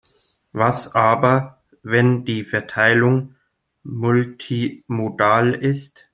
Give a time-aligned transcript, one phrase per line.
[0.51, 3.35] Was aber, wenn die Verteilung
[3.83, 6.09] multimodal ist?